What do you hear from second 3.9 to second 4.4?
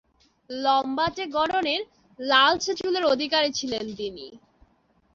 তিনি।